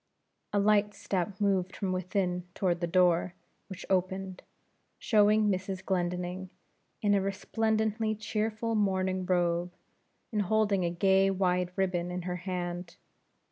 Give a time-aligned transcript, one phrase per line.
[0.51, 3.35] A light step moved from within toward the door;
[3.67, 4.41] which opened,
[4.97, 5.85] showing Mrs.
[5.85, 6.49] Glendinning,
[7.03, 9.71] in a resplendently cheerful morning robe,
[10.31, 12.95] and holding a gay wide ribbon in her hand.